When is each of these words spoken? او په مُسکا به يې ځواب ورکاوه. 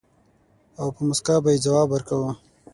او 0.79 0.87
په 0.95 1.01
مُسکا 1.07 1.35
به 1.43 1.49
يې 1.53 1.63
ځواب 1.65 1.87
ورکاوه. 1.91 2.31